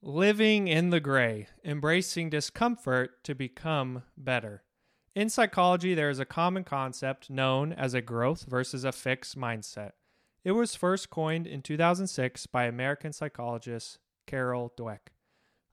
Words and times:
Living 0.00 0.68
in 0.68 0.90
the 0.90 1.00
gray, 1.00 1.48
embracing 1.64 2.30
discomfort 2.30 3.24
to 3.24 3.34
become 3.34 4.04
better. 4.16 4.62
In 5.16 5.28
psychology, 5.28 5.92
there 5.92 6.08
is 6.08 6.20
a 6.20 6.24
common 6.24 6.62
concept 6.62 7.28
known 7.28 7.72
as 7.72 7.94
a 7.94 8.00
growth 8.00 8.44
versus 8.48 8.84
a 8.84 8.92
fixed 8.92 9.36
mindset. 9.36 9.92
It 10.44 10.52
was 10.52 10.76
first 10.76 11.10
coined 11.10 11.48
in 11.48 11.62
2006 11.62 12.46
by 12.46 12.66
American 12.66 13.12
psychologist 13.12 13.98
Carol 14.24 14.72
Dweck. 14.78 15.10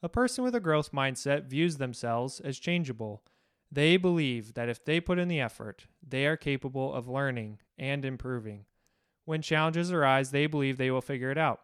A 0.02 0.10
person 0.10 0.44
with 0.44 0.56
a 0.56 0.60
growth 0.60 0.92
mindset 0.92 1.46
views 1.46 1.78
themselves 1.78 2.40
as 2.40 2.58
changeable. 2.58 3.22
They 3.72 3.96
believe 3.96 4.56
that 4.56 4.70
if 4.70 4.84
they 4.84 5.00
put 5.00 5.20
in 5.20 5.28
the 5.28 5.40
effort, 5.40 5.86
they 6.02 6.26
are 6.26 6.36
capable 6.36 6.96
of 6.96 7.08
learning 7.08 7.60
and 7.78 8.04
improving. 8.04 8.66
When 9.26 9.44
challenges 9.44 9.92
arise, 9.92 10.32
they 10.32 10.48
believe 10.48 10.78
they 10.78 10.90
will 10.90 11.02
figure 11.02 11.30
it 11.30 11.38
out. 11.38 11.62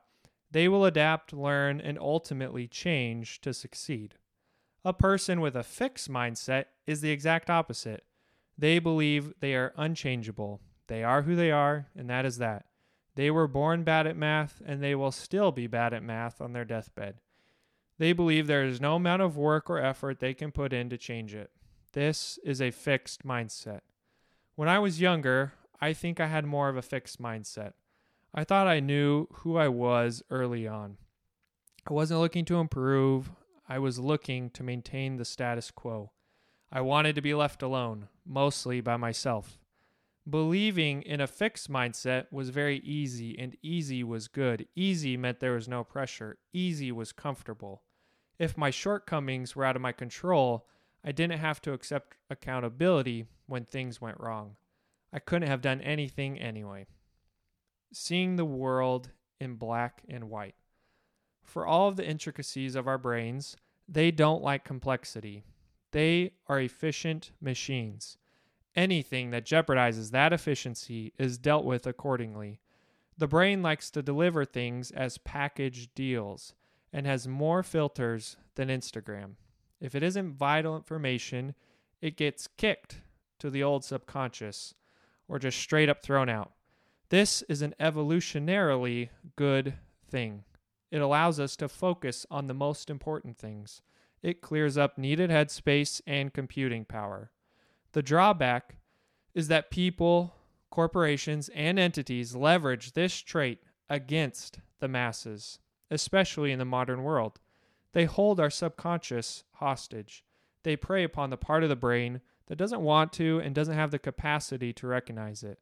They 0.52 0.68
will 0.68 0.86
adapt, 0.86 1.34
learn, 1.34 1.80
and 1.80 1.98
ultimately 1.98 2.68
change 2.68 3.42
to 3.42 3.54
succeed. 3.54 4.16
A 4.84 4.94
person 4.94 5.40
with 5.40 5.56
a 5.56 5.64
fixed 5.64 6.10
mindset 6.10 6.66
is 6.86 7.02
the 7.02 7.12
exact 7.12 7.50
opposite. 7.50 8.04
They 8.58 8.80
believe 8.80 9.34
they 9.40 9.56
are 9.56 9.74
unchangeable. 9.78 10.62
They 10.88 11.04
are 11.04 11.22
who 11.22 11.36
they 11.36 11.52
are, 11.52 11.88
and 11.96 12.10
that 12.10 12.26
is 12.26 12.38
that. 12.40 12.66
They 13.16 13.32
were 13.32 13.48
born 13.48 13.84
bad 13.84 14.08
at 14.08 14.18
math, 14.18 14.62
and 14.66 14.82
they 14.82 14.96
will 14.96 15.12
still 15.12 15.52
be 15.52 15.68
bad 15.68 15.94
at 15.94 16.04
math 16.04 16.42
on 16.42 16.54
their 16.54 16.66
deathbed. 16.66 17.16
They 17.98 18.14
believe 18.14 18.48
there 18.48 18.64
is 18.64 18.82
no 18.82 18.96
amount 18.96 19.22
of 19.22 19.38
work 19.38 19.70
or 19.70 19.78
effort 19.78 20.20
they 20.20 20.34
can 20.34 20.52
put 20.52 20.74
in 20.74 20.90
to 20.90 20.98
change 20.98 21.36
it. 21.36 21.52
This 21.94 22.40
is 22.44 22.62
a 22.62 22.72
fixed 22.72 23.26
mindset. 23.26 23.82
When 24.56 24.68
I 24.68 24.80
was 24.80 25.02
younger, 25.02 25.54
I 25.80 25.94
think 25.94 26.20
I 26.20 26.28
had 26.28 26.46
more 26.46 26.70
of 26.70 26.78
a 26.78 26.82
fixed 26.82 27.22
mindset. 27.22 27.74
I 28.34 28.46
thought 28.46 28.66
I 28.66 28.80
knew 28.80 29.28
who 29.32 29.58
I 29.58 29.68
was 29.68 30.24
early 30.30 30.66
on. 30.66 30.96
I 31.86 31.92
wasn't 31.92 32.22
looking 32.22 32.46
to 32.46 32.60
improve, 32.60 33.30
I 33.68 33.78
was 33.78 34.00
looking 34.00 34.50
to 34.52 34.64
maintain 34.64 35.18
the 35.18 35.26
status 35.26 35.70
quo. 35.70 36.12
I 36.72 36.80
wanted 36.80 37.16
to 37.16 37.22
be 37.22 37.34
left 37.34 37.62
alone, 37.62 38.08
mostly 38.26 38.80
by 38.80 38.96
myself. 38.96 39.60
Believing 40.30 41.02
in 41.02 41.20
a 41.20 41.28
fixed 41.28 41.70
mindset 41.70 42.32
was 42.32 42.52
very 42.52 42.78
easy, 42.80 43.38
and 43.38 43.58
easy 43.62 44.02
was 44.02 44.30
good. 44.30 44.66
Easy 44.76 45.18
meant 45.18 45.42
there 45.42 45.56
was 45.56 45.68
no 45.68 45.84
pressure, 45.84 46.38
easy 46.54 46.90
was 46.90 47.12
comfortable. 47.12 47.82
If 48.40 48.58
my 48.58 48.70
shortcomings 48.70 49.58
were 49.58 49.66
out 49.66 49.76
of 49.76 49.82
my 49.82 49.92
control, 49.92 50.68
I 51.04 51.12
didn't 51.12 51.40
have 51.40 51.62
to 51.64 51.74
accept 51.74 52.16
accountability 52.30 53.26
when 53.48 53.66
things 53.66 54.00
went 54.00 54.22
wrong. 54.22 54.56
I 55.12 55.20
couldn't 55.20 55.50
have 55.50 55.62
done 55.62 55.82
anything 55.82 56.40
anyway 56.40 56.86
seeing 57.92 58.36
the 58.36 58.46
world 58.46 59.10
in 59.40 59.56
black 59.56 60.04
and 60.08 60.30
white. 60.30 60.56
For 61.44 61.66
all 61.66 61.88
of 61.88 61.96
the 61.96 62.08
intricacies 62.08 62.76
of 62.76 62.88
our 62.88 62.98
brains, 62.98 63.58
they 63.88 64.12
don't 64.12 64.44
like 64.44 64.64
complexity. 64.64 65.44
They 65.92 66.32
are 66.48 66.60
efficient 66.60 67.32
machines. 67.42 68.18
Anything 68.76 69.32
that 69.32 69.46
jeopardizes 69.46 70.12
that 70.12 70.32
efficiency 70.32 71.14
is 71.18 71.38
dealt 71.38 71.66
with 71.66 71.86
accordingly. 71.86 72.62
The 73.18 73.28
brain 73.28 73.62
likes 73.62 73.92
to 73.92 74.02
deliver 74.02 74.46
things 74.46 74.92
as 74.92 75.18
packaged 75.18 75.94
deals 75.94 76.54
and 76.94 77.06
has 77.06 77.28
more 77.28 77.64
filters 77.64 78.38
than 78.56 78.70
Instagram. 78.70 79.32
If 79.82 79.96
it 79.96 80.04
isn't 80.04 80.34
vital 80.34 80.76
information, 80.76 81.56
it 82.02 82.16
gets 82.16 82.48
kicked 82.48 83.02
to 83.40 83.50
the 83.50 83.64
old 83.64 83.84
subconscious 83.84 84.76
or 85.28 85.40
just 85.40 85.60
straight 85.60 85.90
up 85.90 86.02
thrown 86.02 86.30
out. 86.30 86.54
This 87.12 87.42
is 87.50 87.62
an 87.62 87.76
evolutionarily 87.78 89.10
good 89.36 89.74
thing. 90.10 90.46
It 90.92 91.02
allows 91.02 91.42
us 91.42 91.58
to 91.58 91.68
focus 91.68 92.26
on 92.32 92.48
the 92.48 92.54
most 92.54 92.90
important 92.90 93.38
things. 93.38 93.82
It 94.24 94.40
clears 94.40 94.78
up 94.78 94.98
needed 94.98 95.30
headspace 95.30 96.00
and 96.08 96.34
computing 96.34 96.86
power. 96.86 97.30
The 97.92 98.02
drawback 98.02 98.78
is 99.34 99.50
that 99.50 99.72
people, 99.72 100.36
corporations, 100.70 101.50
and 101.54 101.78
entities 101.78 102.34
leverage 102.34 102.94
this 102.94 103.20
trait 103.20 103.60
against 103.90 104.60
the 104.80 104.88
masses, 104.88 105.60
especially 105.90 106.54
in 106.54 106.60
the 106.60 106.64
modern 106.64 107.04
world. 107.04 107.42
They 107.92 108.06
hold 108.06 108.40
our 108.40 108.50
subconscious 108.50 109.44
hostage. 109.56 110.24
They 110.64 110.78
prey 110.78 111.04
upon 111.04 111.30
the 111.30 111.36
part 111.36 111.64
of 111.64 111.70
the 111.70 111.76
brain 111.76 112.22
that 112.48 112.56
doesn't 112.56 112.80
want 112.80 113.12
to 113.14 113.42
and 113.44 113.54
doesn't 113.54 113.76
have 113.76 113.92
the 113.92 114.00
capacity 114.00 114.72
to 114.72 114.88
recognize 114.88 115.44
it. 115.44 115.60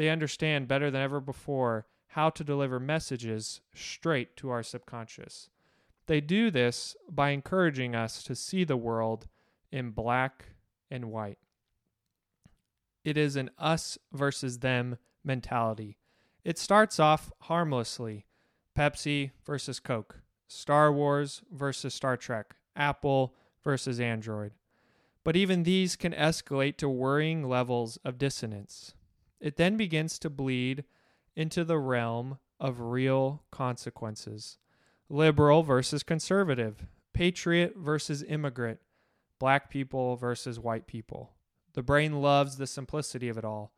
They 0.00 0.08
understand 0.08 0.66
better 0.66 0.90
than 0.90 1.02
ever 1.02 1.20
before 1.20 1.84
how 2.06 2.30
to 2.30 2.42
deliver 2.42 2.80
messages 2.80 3.60
straight 3.74 4.34
to 4.38 4.48
our 4.48 4.62
subconscious. 4.62 5.50
They 6.06 6.22
do 6.22 6.50
this 6.50 6.96
by 7.06 7.32
encouraging 7.32 7.94
us 7.94 8.22
to 8.22 8.34
see 8.34 8.64
the 8.64 8.78
world 8.78 9.26
in 9.70 9.90
black 9.90 10.54
and 10.90 11.12
white. 11.12 11.36
It 13.04 13.18
is 13.18 13.36
an 13.36 13.50
us 13.58 13.98
versus 14.10 14.60
them 14.60 14.96
mentality. 15.22 15.98
It 16.44 16.58
starts 16.58 16.98
off 16.98 17.30
harmlessly 17.42 18.24
Pepsi 18.74 19.32
versus 19.44 19.80
Coke, 19.80 20.20
Star 20.48 20.90
Wars 20.90 21.42
versus 21.52 21.92
Star 21.92 22.16
Trek, 22.16 22.56
Apple 22.74 23.34
versus 23.62 24.00
Android. 24.00 24.52
But 25.24 25.36
even 25.36 25.64
these 25.64 25.94
can 25.94 26.14
escalate 26.14 26.78
to 26.78 26.88
worrying 26.88 27.46
levels 27.46 27.98
of 28.02 28.16
dissonance. 28.16 28.94
It 29.40 29.56
then 29.56 29.76
begins 29.76 30.18
to 30.20 30.30
bleed 30.30 30.84
into 31.34 31.64
the 31.64 31.78
realm 31.78 32.38
of 32.58 32.80
real 32.80 33.42
consequences 33.50 34.58
liberal 35.08 35.64
versus 35.64 36.04
conservative, 36.04 36.86
patriot 37.12 37.74
versus 37.76 38.22
immigrant, 38.22 38.78
black 39.40 39.68
people 39.68 40.14
versus 40.14 40.60
white 40.60 40.86
people. 40.86 41.32
The 41.72 41.82
brain 41.82 42.20
loves 42.22 42.56
the 42.56 42.66
simplicity 42.66 43.28
of 43.28 43.36
it 43.36 43.44
all, 43.44 43.72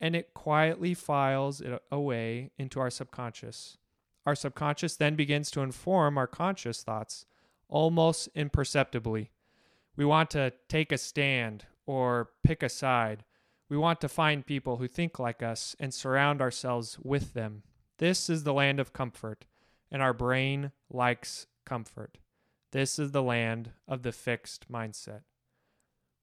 and 0.00 0.16
it 0.16 0.34
quietly 0.34 0.94
files 0.94 1.60
it 1.60 1.80
away 1.92 2.50
into 2.58 2.80
our 2.80 2.90
subconscious. 2.90 3.78
Our 4.26 4.34
subconscious 4.34 4.96
then 4.96 5.14
begins 5.14 5.50
to 5.52 5.60
inform 5.60 6.18
our 6.18 6.26
conscious 6.26 6.82
thoughts 6.82 7.26
almost 7.68 8.28
imperceptibly. 8.34 9.30
We 9.96 10.04
want 10.04 10.30
to 10.30 10.52
take 10.68 10.90
a 10.90 10.98
stand 10.98 11.66
or 11.86 12.30
pick 12.42 12.62
a 12.62 12.68
side 12.68 13.24
we 13.68 13.76
want 13.76 14.00
to 14.00 14.08
find 14.08 14.46
people 14.46 14.76
who 14.76 14.88
think 14.88 15.18
like 15.18 15.42
us 15.42 15.74
and 15.80 15.92
surround 15.92 16.40
ourselves 16.40 16.98
with 17.02 17.34
them. 17.34 17.62
This 17.98 18.28
is 18.28 18.44
the 18.44 18.52
land 18.52 18.80
of 18.80 18.92
comfort, 18.92 19.46
and 19.90 20.02
our 20.02 20.12
brain 20.12 20.72
likes 20.90 21.46
comfort. 21.64 22.18
This 22.72 22.98
is 22.98 23.12
the 23.12 23.22
land 23.22 23.72
of 23.86 24.02
the 24.02 24.12
fixed 24.12 24.70
mindset. 24.70 25.22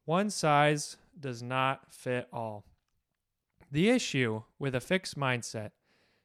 One 0.05 0.29
size 0.29 0.97
does 1.19 1.43
not 1.43 1.93
fit 1.93 2.27
all. 2.33 2.65
The 3.71 3.89
issue 3.89 4.43
with 4.57 4.73
a 4.73 4.81
fixed 4.81 5.17
mindset 5.17 5.71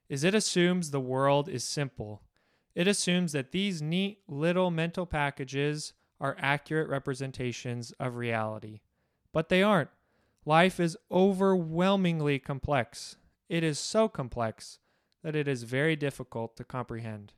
is 0.09 0.25
it 0.25 0.35
assumes 0.35 0.91
the 0.91 1.01
world 1.01 1.49
is 1.49 1.65
simple. 1.65 2.23
It 2.75 2.89
assumes 2.89 3.33
that 3.33 3.53
these 3.53 3.83
neat 3.83 4.21
little 4.27 4.71
mental 4.71 5.07
packages 5.07 5.93
are 6.21 6.37
accurate 6.39 6.89
representations 6.89 7.93
of 8.01 8.17
reality. 8.17 8.81
But 9.33 9.49
they 9.49 9.63
aren't. 9.63 9.91
Life 10.47 10.78
is 10.78 10.99
overwhelmingly 11.10 12.38
complex. 12.38 13.16
It 13.49 13.65
is 13.65 13.78
so 13.78 14.09
complex 14.09 14.78
that 15.22 15.34
it 15.34 15.49
is 15.49 15.62
very 15.62 15.97
difficult 15.97 16.55
to 16.56 16.65
comprehend. 16.65 17.32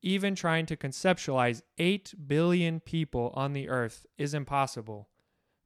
Even 0.00 0.34
trying 0.34 0.64
to 0.66 0.76
conceptualize 0.76 1.60
8 1.76 2.14
billion 2.26 2.80
people 2.80 3.30
on 3.34 3.52
the 3.52 3.68
earth 3.68 4.06
is 4.16 4.32
impossible. 4.32 5.10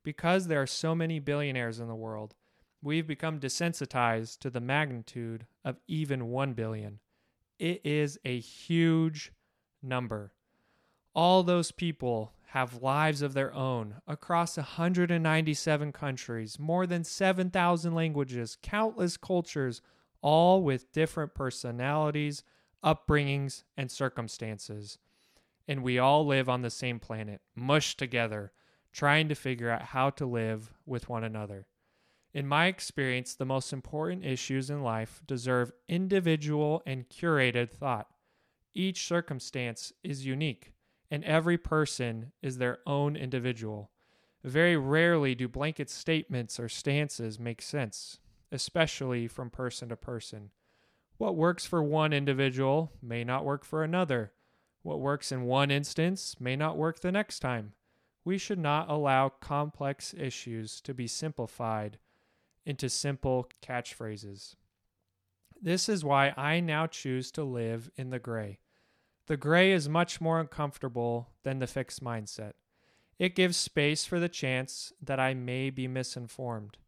Because 0.03 0.49
there 0.49 0.61
are 0.61 0.67
so 0.67 0.97
many 0.97 1.21
billionaires 1.21 1.79
in 1.79 1.87
the 1.87 1.95
world, 1.95 2.35
we've 2.83 3.07
become 3.07 3.39
desensitized 3.39 4.41
to 4.41 4.51
the 4.51 4.61
magnitude 4.61 5.47
of 5.65 5.77
even 5.87 6.27
1 6.27 6.55
billion. 6.55 6.99
It 7.61 7.83
is 7.85 8.19
a 8.25 8.41
huge 8.41 9.33
number. 9.81 10.33
All 11.15 11.45
those 11.45 11.71
people 11.71 12.33
have 12.55 12.81
lives 12.81 13.21
of 13.21 13.35
their 13.35 13.53
own 13.53 13.97
across 14.07 14.57
197 14.57 15.91
countries, 15.91 16.57
more 16.57 16.87
than 16.87 17.03
7,000 17.03 17.93
languages, 17.97 18.57
countless 18.63 19.17
cultures, 19.17 19.83
all 20.23 20.63
with 20.63 20.93
different 20.93 21.35
personalities, 21.35 22.45
upbringings, 22.85 23.65
and 23.77 23.91
circumstances. 23.91 24.99
And 25.67 25.83
we 25.83 25.99
all 25.99 26.25
live 26.25 26.49
on 26.49 26.63
the 26.63 26.71
same 26.71 27.01
planet, 27.01 27.41
mushed 27.57 27.99
together, 27.99 28.53
trying 28.93 29.29
to 29.31 29.35
figure 29.35 29.69
out 29.71 29.83
how 29.83 30.11
to 30.11 30.25
live 30.25 30.73
with 30.87 31.09
one 31.09 31.25
another. 31.25 31.67
In 32.33 32.47
my 32.47 32.67
experience, 32.67 33.35
the 33.35 33.45
most 33.45 33.73
important 33.73 34.25
issues 34.25 34.71
in 34.71 34.81
life 34.81 35.21
deserve 35.27 35.73
individual 35.89 36.85
and 36.87 37.09
curated 37.09 37.73
thought. 37.73 38.07
Each 38.75 39.09
circumstance 39.09 39.93
is 40.05 40.25
unique 40.25 40.74
and 41.15 41.23
every 41.23 41.57
person 41.57 42.33
is 42.43 42.59
their 42.59 42.81
own 42.89 43.15
individual. 43.15 43.89
Very 44.43 44.77
rarely 44.77 45.37
do 45.37 45.47
blanket 45.47 45.89
statements 45.89 46.59
or 46.59 46.69
stances 46.69 47.39
make 47.39 47.63
sense, 47.63 48.19
especially 48.51 49.29
from 49.29 49.49
person 49.49 49.91
to 49.91 49.97
person. 49.97 50.51
What 51.17 51.37
works 51.37 51.65
for 51.67 51.85
one 51.85 52.13
individual 52.13 52.91
may 53.01 53.23
not 53.23 53.45
work 53.45 53.65
for 53.65 53.85
another. 53.85 54.33
What 54.83 54.99
works 54.99 55.31
in 55.31 55.45
one 55.45 55.71
instance 55.71 56.35
may 56.41 56.57
not 56.57 56.77
work 56.77 56.99
the 56.99 57.13
next 57.13 57.39
time. 57.39 57.75
We 58.25 58.37
should 58.37 58.59
not 58.59 58.91
allow 58.91 59.29
complex 59.29 60.15
issues 60.19 60.81
to 60.81 60.93
be 60.93 61.07
simplified 61.07 61.99
into 62.67 62.89
simple 62.89 63.49
catchphrases. 63.63 64.57
This 65.63 65.89
is 65.89 66.05
why 66.05 66.35
I 66.37 66.59
now 66.59 66.89
choose 66.89 67.31
to 67.31 67.45
live 67.45 67.89
in 67.95 68.11
the 68.11 68.19
gray. 68.19 68.59
The 69.27 69.37
gray 69.37 69.73
is 69.73 69.89
much 69.89 70.21
more 70.21 70.39
uncomfortable 70.39 71.31
than 71.43 71.59
the 71.59 71.67
fixed 71.67 72.05
mindset. 72.05 72.53
It 73.19 73.35
gives 73.35 73.57
space 73.57 74.05
for 74.05 74.21
the 74.21 74.29
chance 74.29 74.93
that 75.01 75.21
I 75.21 75.35
may 75.35 75.71
be 75.71 75.89
misinformed. 75.89 76.79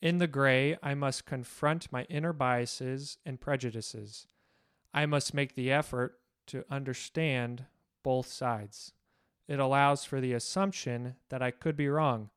In 0.00 0.18
the 0.18 0.26
gray, 0.26 0.76
I 0.82 0.94
must 0.94 1.26
confront 1.26 1.92
my 1.92 2.04
inner 2.04 2.32
biases 2.32 3.18
and 3.26 3.40
prejudices. 3.40 4.26
I 4.94 5.06
must 5.06 5.34
make 5.34 5.54
the 5.54 5.72
effort 5.72 6.18
to 6.46 6.64
understand 6.70 7.66
both 8.02 8.26
sides. 8.26 8.92
It 9.48 9.58
allows 9.58 10.04
for 10.04 10.20
the 10.20 10.32
assumption 10.32 11.16
that 11.28 11.42
I 11.42 11.50
could 11.50 11.76
be 11.76 11.88
wrong 11.88 12.30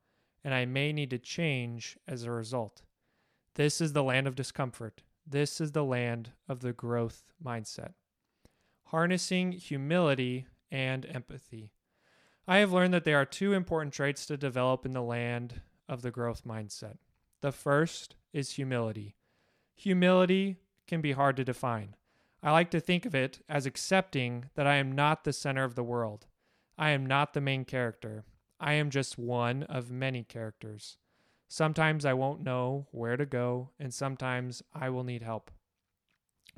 and 0.44 0.54
I 0.54 0.66
may 0.66 0.92
need 0.92 1.10
to 1.12 1.18
change 1.18 1.98
as 2.08 2.24
a 2.24 2.32
result. 2.32 2.82
This 3.56 3.80
is 3.80 3.94
the 3.94 4.04
land 4.04 4.28
of 4.28 4.36
discomfort. 4.36 5.04
This 5.26 5.62
is 5.62 5.72
the 5.72 5.86
land 5.86 6.32
of 6.50 6.60
the 6.60 6.74
growth 6.74 7.24
mindset. 7.44 7.94
Harnessing 8.94 9.54
humility 9.54 10.45
and 10.69 11.04
empathy. 11.07 11.72
I 12.48 12.57
have 12.57 12.72
learned 12.72 12.94
that 12.94 13.06
there 13.06 13.18
are 13.18 13.25
two 13.25 13.54
important 13.54 13.92
traits 13.92 14.28
to 14.28 14.38
develop 14.38 14.86
in 14.86 14.92
the 14.92 15.01
land 15.01 15.62
of 15.90 16.04
the 16.04 16.12
growth 16.12 16.44
mindset. 16.45 16.98
The 17.42 17.51
first 17.51 18.13
is 18.34 18.51
humility. 18.51 19.16
Humility 19.74 20.57
can 20.86 21.01
be 21.01 21.13
hard 21.13 21.38
to 21.38 21.44
define. 21.44 21.95
I 22.44 22.51
like 22.51 22.69
to 22.69 22.80
think 22.80 23.07
of 23.07 23.16
it 23.16 23.44
as 23.50 23.66
accepting 23.66 24.51
that 24.54 24.68
I 24.68 24.75
am 24.75 24.92
not 24.92 25.24
the 25.24 25.34
center 25.34 25.63
of 25.63 25.74
the 25.74 25.84
world. 25.84 26.28
I 26.78 26.92
am 26.92 27.04
not 27.04 27.34
the 27.34 27.42
main 27.42 27.66
character. 27.66 28.25
I 28.60 28.74
am 28.74 28.92
just 28.92 29.18
one 29.18 29.63
of 29.63 29.90
many 29.90 30.24
characters. 30.24 30.98
Sometimes 31.48 32.06
I 32.06 32.13
won't 32.13 32.44
know 32.44 32.86
where 32.92 33.18
to 33.18 33.25
go, 33.25 33.72
and 33.80 33.92
sometimes 33.92 34.62
I 34.72 34.92
will 34.92 35.04
need 35.04 35.24
help. 35.24 35.50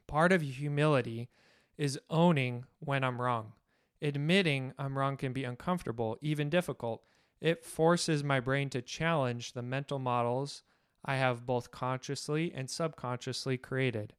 Part 0.05 0.33
of 0.33 0.41
humility 0.41 1.29
is 1.77 1.99
owning 2.09 2.65
when 2.79 3.03
I'm 3.03 3.21
wrong. 3.21 3.53
Admitting 4.01 4.73
I'm 4.77 4.97
wrong 4.97 5.17
can 5.17 5.33
be 5.33 5.43
uncomfortable, 5.43 6.17
even 6.21 6.49
difficult. 6.49 7.03
It 7.41 7.63
forces 7.63 8.23
my 8.23 8.39
brain 8.39 8.69
to 8.71 8.81
challenge 8.81 9.53
the 9.53 9.61
mental 9.61 9.99
models 9.99 10.63
I 11.03 11.17
have 11.17 11.45
both 11.45 11.71
consciously 11.71 12.51
and 12.55 12.69
subconsciously 12.69 13.57
created. 13.57 14.13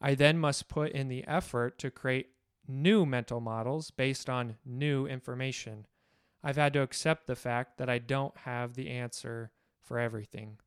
I 0.00 0.14
then 0.14 0.38
must 0.38 0.68
put 0.68 0.92
in 0.92 1.08
the 1.08 1.24
effort 1.26 1.78
to 1.80 1.90
create 1.90 2.30
new 2.66 3.04
mental 3.04 3.40
models 3.40 3.90
based 3.90 4.30
on 4.30 4.56
new 4.64 5.06
information. 5.06 5.86
I've 6.42 6.56
had 6.56 6.72
to 6.72 6.82
accept 6.82 7.26
the 7.26 7.36
fact 7.36 7.78
that 7.78 7.90
I 7.90 7.98
don't 7.98 8.36
have 8.38 8.74
the 8.74 8.88
answer 8.88 9.52
for 9.80 9.98
everything. 9.98 10.58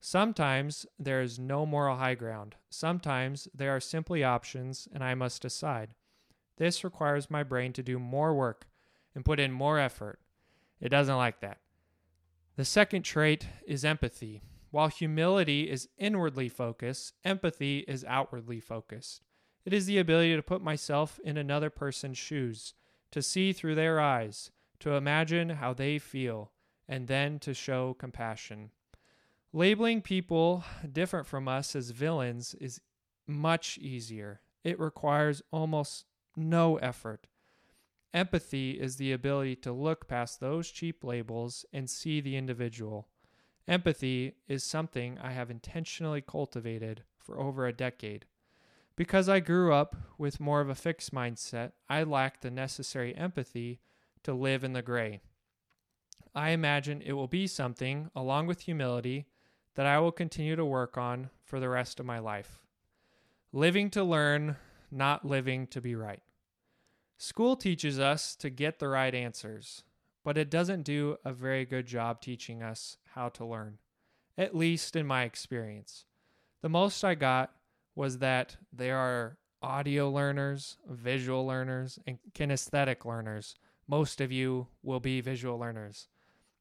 Sometimes 0.00 0.86
there 0.98 1.20
is 1.20 1.38
no 1.38 1.66
moral 1.66 1.96
high 1.96 2.14
ground. 2.14 2.56
Sometimes 2.70 3.48
there 3.54 3.76
are 3.76 3.80
simply 3.80 4.24
options, 4.24 4.88
and 4.92 5.04
I 5.04 5.14
must 5.14 5.42
decide. 5.42 5.94
This 6.56 6.82
requires 6.82 7.30
my 7.30 7.42
brain 7.42 7.72
to 7.74 7.82
do 7.82 7.98
more 7.98 8.34
work 8.34 8.66
and 9.14 9.24
put 9.24 9.38
in 9.38 9.52
more 9.52 9.78
effort. 9.78 10.18
It 10.80 10.88
doesn't 10.88 11.16
like 11.16 11.40
that. 11.40 11.58
The 12.56 12.64
second 12.64 13.02
trait 13.02 13.46
is 13.66 13.84
empathy. 13.84 14.42
While 14.70 14.88
humility 14.88 15.70
is 15.70 15.88
inwardly 15.98 16.48
focused, 16.48 17.14
empathy 17.24 17.80
is 17.80 18.04
outwardly 18.04 18.60
focused. 18.60 19.22
It 19.64 19.72
is 19.72 19.86
the 19.86 19.98
ability 19.98 20.34
to 20.36 20.42
put 20.42 20.62
myself 20.62 21.18
in 21.22 21.36
another 21.36 21.68
person's 21.68 22.18
shoes, 22.18 22.72
to 23.10 23.20
see 23.20 23.52
through 23.52 23.74
their 23.74 24.00
eyes, 24.00 24.50
to 24.78 24.94
imagine 24.94 25.50
how 25.50 25.74
they 25.74 25.98
feel, 25.98 26.52
and 26.88 27.06
then 27.06 27.38
to 27.40 27.52
show 27.52 27.94
compassion. 27.94 28.70
Labeling 29.52 30.00
people 30.00 30.62
different 30.92 31.26
from 31.26 31.48
us 31.48 31.74
as 31.74 31.90
villains 31.90 32.54
is 32.60 32.80
much 33.26 33.78
easier. 33.78 34.42
It 34.62 34.78
requires 34.78 35.42
almost 35.50 36.04
no 36.36 36.76
effort. 36.76 37.26
Empathy 38.14 38.72
is 38.80 38.96
the 38.96 39.12
ability 39.12 39.56
to 39.56 39.72
look 39.72 40.06
past 40.06 40.38
those 40.38 40.70
cheap 40.70 41.02
labels 41.02 41.64
and 41.72 41.90
see 41.90 42.20
the 42.20 42.36
individual. 42.36 43.08
Empathy 43.66 44.34
is 44.46 44.62
something 44.62 45.18
I 45.18 45.32
have 45.32 45.50
intentionally 45.50 46.20
cultivated 46.20 47.02
for 47.18 47.38
over 47.40 47.66
a 47.66 47.72
decade. 47.72 48.26
Because 48.94 49.28
I 49.28 49.40
grew 49.40 49.72
up 49.72 49.96
with 50.18 50.40
more 50.40 50.60
of 50.60 50.68
a 50.68 50.74
fixed 50.74 51.12
mindset, 51.12 51.72
I 51.88 52.02
lacked 52.04 52.42
the 52.42 52.50
necessary 52.50 53.16
empathy 53.16 53.80
to 54.22 54.32
live 54.32 54.62
in 54.62 54.74
the 54.74 54.82
gray. 54.82 55.20
I 56.34 56.50
imagine 56.50 57.02
it 57.02 57.12
will 57.12 57.28
be 57.28 57.46
something, 57.46 58.10
along 58.14 58.46
with 58.46 58.62
humility, 58.62 59.26
that 59.74 59.86
I 59.86 59.98
will 59.98 60.12
continue 60.12 60.56
to 60.56 60.64
work 60.64 60.98
on 60.98 61.30
for 61.44 61.60
the 61.60 61.68
rest 61.68 62.00
of 62.00 62.06
my 62.06 62.18
life. 62.18 62.60
Living 63.52 63.90
to 63.90 64.04
learn, 64.04 64.56
not 64.90 65.24
living 65.24 65.66
to 65.68 65.80
be 65.80 65.94
right. 65.94 66.22
School 67.18 67.56
teaches 67.56 67.98
us 67.98 68.34
to 68.36 68.50
get 68.50 68.78
the 68.78 68.88
right 68.88 69.14
answers, 69.14 69.84
but 70.24 70.38
it 70.38 70.50
doesn't 70.50 70.82
do 70.82 71.16
a 71.24 71.32
very 71.32 71.64
good 71.64 71.86
job 71.86 72.20
teaching 72.20 72.62
us 72.62 72.96
how 73.14 73.28
to 73.30 73.44
learn, 73.44 73.78
at 74.38 74.56
least 74.56 74.96
in 74.96 75.06
my 75.06 75.24
experience. 75.24 76.04
The 76.62 76.68
most 76.68 77.04
I 77.04 77.14
got 77.14 77.52
was 77.94 78.18
that 78.18 78.56
there 78.72 78.96
are 78.96 79.36
audio 79.62 80.10
learners, 80.10 80.78
visual 80.88 81.46
learners, 81.46 81.98
and 82.06 82.18
kinesthetic 82.34 83.04
learners. 83.04 83.56
Most 83.86 84.20
of 84.20 84.32
you 84.32 84.68
will 84.82 85.00
be 85.00 85.20
visual 85.20 85.58
learners. 85.58 86.08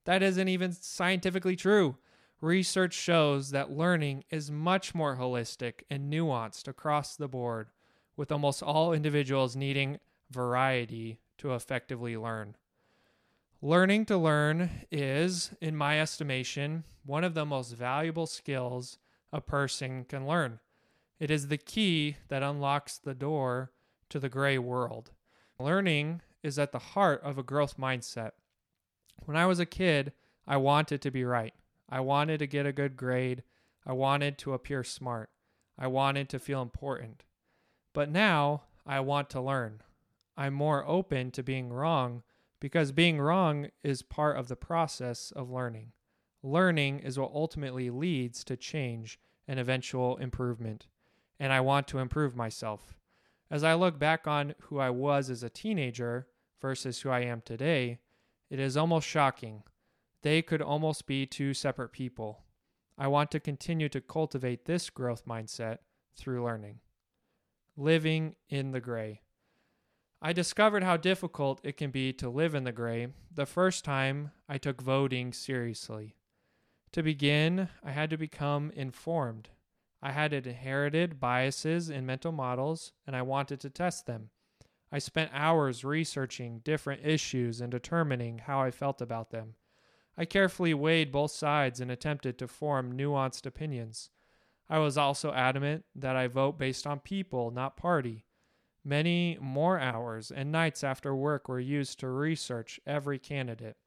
That 0.05 0.23
isn't 0.23 0.47
even 0.47 0.73
scientifically 0.73 1.55
true. 1.55 1.97
Research 2.41 2.93
shows 2.93 3.51
that 3.51 3.71
learning 3.71 4.23
is 4.29 4.49
much 4.49 4.95
more 4.95 5.17
holistic 5.17 5.83
and 5.89 6.11
nuanced 6.11 6.67
across 6.69 7.15
the 7.15 7.27
board, 7.27 7.67
with 8.15 8.31
almost 8.31 8.63
all 8.63 8.93
individuals 8.93 9.55
needing 9.55 9.99
variety 10.31 11.19
to 11.37 11.53
effectively 11.53 12.15
learn. 12.15 12.55
Learning 13.61 14.05
to 14.05 14.17
learn 14.17 14.69
is, 14.89 15.51
in 15.59 15.75
my 15.75 15.99
estimation, 15.99 16.85
one 17.05 17.25
of 17.25 17.33
the 17.33 17.45
most 17.45 17.75
valuable 17.75 18.25
skills 18.25 18.97
a 19.33 19.41
person 19.41 20.05
can 20.05 20.25
learn. 20.25 20.59
It 21.19 21.29
is 21.29 21.49
the 21.49 21.57
key 21.57 22.15
that 22.29 22.41
unlocks 22.41 22.97
the 22.97 23.13
door 23.13 23.71
to 24.07 24.17
the 24.17 24.29
gray 24.29 24.57
world. 24.57 25.11
Learning 25.59 26.21
is 26.41 26.57
at 26.57 26.71
the 26.71 26.79
heart 26.79 27.21
of 27.21 27.37
a 27.37 27.43
growth 27.43 27.77
mindset. 27.77 28.31
When 29.25 29.35
I 29.35 29.45
was 29.45 29.59
a 29.59 29.65
kid, 29.65 30.13
I 30.47 30.55
wanted 30.55 31.01
to 31.01 31.11
be 31.11 31.25
right. 31.25 31.53
I 31.89 31.99
wanted 31.99 32.39
to 32.39 32.47
get 32.47 32.65
a 32.65 32.71
good 32.71 32.95
grade. 32.95 33.43
I 33.85 33.93
wanted 33.93 34.37
to 34.39 34.53
appear 34.53 34.83
smart. 34.83 35.29
I 35.77 35.87
wanted 35.87 36.29
to 36.29 36.39
feel 36.39 36.61
important. 36.61 37.23
But 37.93 38.09
now 38.09 38.63
I 38.85 38.99
want 38.99 39.29
to 39.31 39.41
learn. 39.41 39.81
I'm 40.37 40.53
more 40.53 40.87
open 40.87 41.31
to 41.31 41.43
being 41.43 41.73
wrong 41.73 42.23
because 42.59 42.91
being 42.91 43.19
wrong 43.19 43.69
is 43.83 44.01
part 44.01 44.37
of 44.37 44.47
the 44.47 44.55
process 44.55 45.31
of 45.35 45.49
learning. 45.49 45.91
Learning 46.43 46.99
is 46.99 47.17
what 47.17 47.31
ultimately 47.33 47.89
leads 47.89 48.43
to 48.45 48.55
change 48.55 49.19
and 49.47 49.59
eventual 49.59 50.17
improvement 50.17 50.87
and 51.39 51.53
I 51.53 51.61
want 51.61 51.87
to 51.87 51.99
improve 51.99 52.35
myself. 52.35 52.93
As 53.49 53.63
I 53.63 53.73
look 53.73 53.97
back 53.97 54.27
on 54.27 54.53
who 54.63 54.79
I 54.79 54.89
was 54.89 55.29
as 55.29 55.41
a 55.41 55.49
teenager 55.49 56.27
versus 56.61 57.01
who 57.01 57.09
I 57.09 57.21
am 57.21 57.41
today, 57.41 57.99
it 58.49 58.59
is 58.59 58.75
almost 58.75 59.07
shocking. 59.07 59.63
They 60.21 60.41
could 60.41 60.61
almost 60.61 61.07
be 61.07 61.25
two 61.25 61.53
separate 61.53 61.91
people. 61.91 62.43
I 62.97 63.07
want 63.07 63.31
to 63.31 63.39
continue 63.39 63.89
to 63.89 64.01
cultivate 64.01 64.65
this 64.65 64.89
growth 64.89 65.25
mindset 65.25 65.79
through 66.15 66.43
learning. 66.43 66.79
Living 67.77 68.35
in 68.49 68.71
the 68.71 68.81
gray. 68.81 69.21
I 70.21 70.33
discovered 70.33 70.83
how 70.83 70.97
difficult 70.97 71.61
it 71.63 71.77
can 71.77 71.91
be 71.91 72.11
to 72.13 72.29
live 72.29 72.53
in 72.53 72.65
the 72.65 72.73
gray 72.73 73.07
the 73.33 73.45
first 73.45 73.85
time 73.85 74.31
I 74.49 74.57
took 74.57 74.81
voting 74.81 75.31
seriously. 75.31 76.17
To 76.91 77.01
begin, 77.01 77.69
I 77.83 77.91
had 77.91 78.09
to 78.09 78.17
become 78.17 78.71
informed 78.75 79.49
I 80.01 80.11
had 80.11 80.33
inherited 80.33 81.19
biases 81.19 81.89
in 81.89 82.05
mental 82.05 82.31
models 82.31 82.93
and 83.05 83.15
I 83.15 83.21
wanted 83.21 83.59
to 83.61 83.69
test 83.69 84.05
them. 84.05 84.29
I 84.91 84.99
spent 84.99 85.31
hours 85.33 85.83
researching 85.83 86.59
different 86.59 87.05
issues 87.05 87.61
and 87.61 87.69
determining 87.69 88.39
how 88.39 88.61
I 88.61 88.71
felt 88.71 89.01
about 89.01 89.31
them. 89.31 89.55
I 90.19 90.25
carefully 90.25 90.73
weighed 90.73 91.13
both 91.13 91.31
sides 91.31 91.79
and 91.79 91.89
attempted 91.89 92.37
to 92.37 92.47
form 92.49 92.91
nuanced 92.91 93.45
opinions. 93.45 94.09
I 94.69 94.77
was 94.79 94.97
also 94.97 95.31
adamant 95.31 95.85
that 95.95 96.17
I 96.17 96.27
vote 96.27 96.59
based 96.59 96.85
on 96.85 96.99
people, 96.99 97.51
not 97.51 97.77
party. 97.77 98.25
Many 98.83 99.37
more 99.39 99.79
hours 99.79 100.29
and 100.29 100.51
nights 100.51 100.83
after 100.83 101.15
work 101.15 101.47
were 101.47 101.61
used 101.61 102.01
to 102.01 102.09
research 102.09 102.81
every 102.85 103.17
candidate. 103.17 103.77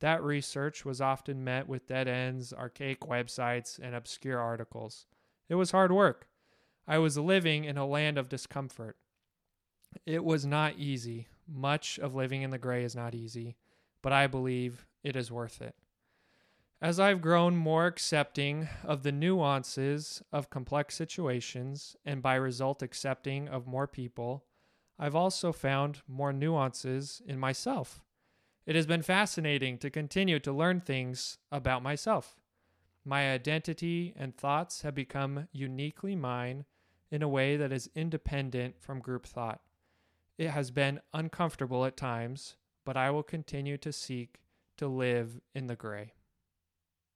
That 0.00 0.24
research 0.24 0.84
was 0.84 1.00
often 1.00 1.44
met 1.44 1.68
with 1.68 1.86
dead 1.86 2.08
ends, 2.08 2.52
archaic 2.52 3.02
websites, 3.02 3.78
and 3.80 3.94
obscure 3.94 4.40
articles. 4.40 5.06
It 5.48 5.54
was 5.54 5.70
hard 5.70 5.92
work. 5.92 6.26
I 6.88 6.98
was 6.98 7.16
living 7.16 7.62
in 7.62 7.78
a 7.78 7.86
land 7.86 8.18
of 8.18 8.28
discomfort. 8.28 8.96
It 10.04 10.24
was 10.24 10.44
not 10.44 10.78
easy, 10.78 11.28
much 11.46 12.00
of 12.00 12.16
living 12.16 12.42
in 12.42 12.50
the 12.50 12.58
gray 12.58 12.82
is 12.82 12.96
not 12.96 13.14
easy, 13.14 13.54
but 14.02 14.12
I 14.12 14.26
believe 14.26 14.84
it 15.06 15.14
is 15.14 15.30
worth 15.30 15.62
it. 15.62 15.76
As 16.82 16.98
I've 16.98 17.22
grown 17.22 17.56
more 17.56 17.86
accepting 17.86 18.68
of 18.82 19.04
the 19.04 19.12
nuances 19.12 20.20
of 20.32 20.50
complex 20.50 20.96
situations, 20.96 21.96
and 22.04 22.20
by 22.20 22.34
result 22.34 22.82
accepting 22.82 23.48
of 23.48 23.68
more 23.68 23.86
people, 23.86 24.44
I've 24.98 25.14
also 25.14 25.52
found 25.52 26.02
more 26.08 26.32
nuances 26.32 27.22
in 27.24 27.38
myself. 27.38 28.02
It 28.66 28.74
has 28.74 28.84
been 28.84 29.02
fascinating 29.02 29.78
to 29.78 29.90
continue 29.90 30.40
to 30.40 30.52
learn 30.52 30.80
things 30.80 31.38
about 31.52 31.84
myself. 31.84 32.34
My 33.04 33.30
identity 33.30 34.12
and 34.16 34.36
thoughts 34.36 34.82
have 34.82 34.96
become 34.96 35.46
uniquely 35.52 36.16
mine 36.16 36.64
in 37.12 37.22
a 37.22 37.28
way 37.28 37.56
that 37.56 37.72
is 37.72 37.88
independent 37.94 38.80
from 38.80 38.98
group 38.98 39.24
thought. 39.24 39.60
It 40.36 40.50
has 40.50 40.72
been 40.72 41.00
uncomfortable 41.14 41.84
at 41.84 41.96
times, 41.96 42.56
but 42.84 42.96
I 42.96 43.10
will 43.10 43.22
continue 43.22 43.78
to 43.78 43.92
seek 43.92 44.40
to 44.78 44.88
live 44.88 45.40
in 45.54 45.66
the 45.66 45.76
gray. 45.76 46.12